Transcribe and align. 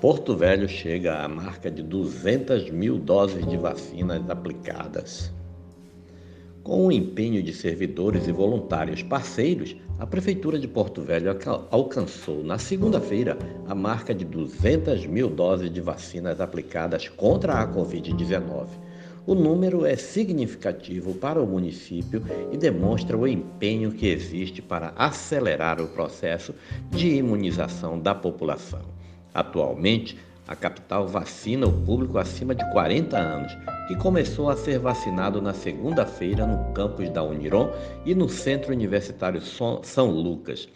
Porto 0.00 0.34
Velho 0.34 0.66
chega 0.66 1.22
à 1.22 1.28
marca 1.28 1.70
de 1.70 1.82
200 1.82 2.70
mil 2.70 2.96
doses 2.96 3.46
de 3.46 3.58
vacinas 3.58 4.30
aplicadas. 4.30 5.30
Com 6.62 6.86
o 6.86 6.92
empenho 6.92 7.42
de 7.42 7.52
servidores 7.52 8.26
e 8.26 8.32
voluntários 8.32 9.02
parceiros, 9.02 9.76
a 9.98 10.06
Prefeitura 10.06 10.58
de 10.58 10.66
Porto 10.66 11.02
Velho 11.02 11.36
alcançou 11.70 12.42
na 12.42 12.56
segunda-feira 12.56 13.36
a 13.68 13.74
marca 13.74 14.14
de 14.14 14.24
200 14.24 15.04
mil 15.04 15.28
doses 15.28 15.70
de 15.70 15.82
vacinas 15.82 16.40
aplicadas 16.40 17.06
contra 17.06 17.60
a 17.60 17.68
Covid-19. 17.68 18.68
O 19.26 19.34
número 19.34 19.84
é 19.84 19.96
significativo 19.96 21.12
para 21.12 21.42
o 21.42 21.46
município 21.46 22.22
e 22.50 22.56
demonstra 22.56 23.18
o 23.18 23.28
empenho 23.28 23.92
que 23.92 24.06
existe 24.06 24.62
para 24.62 24.94
acelerar 24.96 25.78
o 25.78 25.88
processo 25.88 26.54
de 26.90 27.16
imunização 27.16 28.00
da 28.00 28.14
população. 28.14 28.98
Atualmente, 29.34 30.18
a 30.50 30.56
capital 30.56 31.06
vacina 31.06 31.66
o 31.66 31.72
público 31.72 32.18
acima 32.18 32.54
de 32.54 32.68
40 32.72 33.16
anos, 33.16 33.56
que 33.86 33.94
começou 33.94 34.50
a 34.50 34.56
ser 34.56 34.80
vacinado 34.80 35.40
na 35.40 35.54
segunda-feira 35.54 36.44
no 36.44 36.72
campus 36.72 37.08
da 37.10 37.22
Uniron 37.22 37.70
e 38.04 38.14
no 38.16 38.28
Centro 38.28 38.72
Universitário 38.72 39.40
São 39.40 40.10
Lucas. 40.10 40.68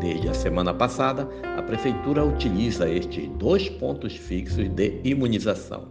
Desde 0.00 0.28
a 0.28 0.34
semana 0.34 0.72
passada, 0.72 1.28
a 1.56 1.62
Prefeitura 1.62 2.24
utiliza 2.24 2.88
estes 2.88 3.28
dois 3.30 3.68
pontos 3.68 4.14
fixos 4.14 4.68
de 4.68 5.00
imunização. 5.02 5.88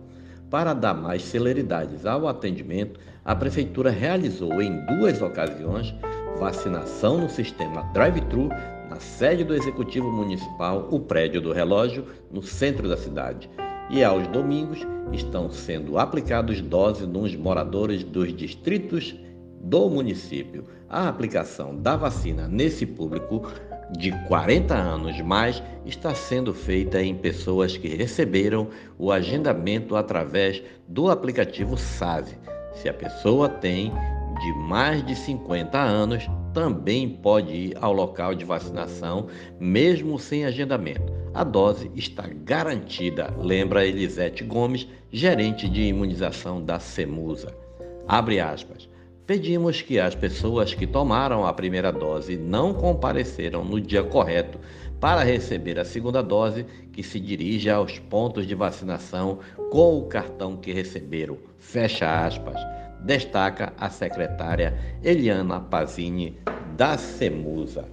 Para 0.50 0.74
dar 0.74 0.94
mais 0.94 1.22
celeridade 1.24 2.08
ao 2.08 2.30
atendimento, 2.30 3.00
a 3.26 3.36
Prefeitura 3.36 3.90
realizou 3.90 4.62
em 4.62 4.86
duas 4.86 5.22
ocasiões 5.22 5.94
vacinação 6.40 7.18
no 7.18 7.30
sistema 7.30 7.82
drive-thru 7.94 8.50
na 8.90 9.00
sede 9.00 9.44
do 9.44 9.54
Executivo 9.56 10.12
Municipal, 10.12 10.88
o 10.92 11.00
prédio 11.00 11.42
do 11.42 11.52
relógio, 11.52 12.06
no 12.32 12.42
centro 12.42 12.88
da 12.88 12.98
cidade. 12.98 13.50
E 13.90 14.04
aos 14.04 14.28
domingos 14.28 14.80
estão 15.12 15.50
sendo 15.52 15.98
aplicados 15.98 16.62
doses 16.62 17.08
nos 17.08 17.36
moradores 17.36 18.04
dos 18.04 18.36
distritos 18.36 19.16
do 19.62 19.90
município. 19.90 20.64
A 20.90 21.08
aplicação 21.08 21.76
da 21.76 21.96
vacina 21.96 22.48
nesse 22.48 22.86
público 22.86 23.52
de 23.98 24.12
40 24.28 24.74
anos 24.74 25.20
mais 25.22 25.62
está 25.86 26.14
sendo 26.14 26.54
feita 26.54 27.02
em 27.02 27.16
pessoas 27.16 27.78
que 27.78 27.88
receberam 27.88 28.68
o 28.98 29.12
agendamento 29.12 29.96
através 29.96 30.62
do 30.88 31.10
aplicativo 31.10 31.78
SAVE. 31.78 32.38
Se 32.74 32.90
a 32.90 32.94
pessoa 32.94 33.48
tem 33.48 33.92
de 34.46 34.54
mais 34.54 35.04
de 35.04 35.16
50 35.16 35.76
anos 35.76 36.30
também 36.54 37.10
pode 37.10 37.52
ir 37.52 37.78
ao 37.82 37.92
local 37.92 38.36
de 38.36 38.46
vacinação, 38.46 39.26
mesmo 39.60 40.20
sem 40.20 40.46
agendamento. 40.46 41.12
A 41.34 41.44
dose 41.44 41.90
está 41.96 42.28
garantida, 42.28 43.34
lembra 43.42 43.88
Elisete 43.88 44.44
Gomes, 44.44 44.88
gerente 45.12 45.68
de 45.68 45.82
imunização 45.82 46.64
da 46.64 46.80
Semusa. 46.80 47.58
Abre 48.08 48.40
aspas. 48.40 48.88
Pedimos 49.26 49.82
que 49.82 50.00
as 50.00 50.14
pessoas 50.14 50.74
que 50.74 50.86
tomaram 50.86 51.46
a 51.46 51.54
primeira 51.54 51.92
dose 51.92 52.38
não 52.38 52.74
compareceram 52.74 53.66
no 53.66 53.82
dia 53.82 54.04
correto 54.04 54.60
para 55.00 55.24
receber 55.24 55.80
a 55.80 55.86
segunda 55.86 56.22
dose, 56.22 56.66
que 56.94 57.02
se 57.02 57.20
dirija 57.20 57.76
aos 57.76 57.98
pontos 58.00 58.46
de 58.46 58.56
vacinação 58.56 59.40
com 59.72 59.98
o 59.98 60.06
cartão 60.06 60.56
que 60.56 60.72
receberam. 60.72 61.38
Fecha 61.60 62.26
aspas 62.26 62.60
destaca 63.06 63.72
a 63.78 63.90
secretária 63.90 64.78
Eliana 65.04 65.60
Pazini 65.60 66.40
da 66.76 66.98
Semusa. 66.98 67.86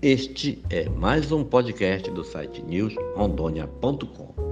Este 0.00 0.62
é 0.70 0.88
mais 0.88 1.30
um 1.32 1.44
podcast 1.44 2.08
do 2.10 2.24
site 2.24 2.62
newsrondônia.com. 2.62 4.49